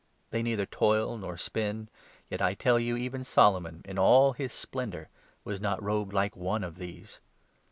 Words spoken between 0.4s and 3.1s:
neither toil nor spin; yet, I tell you,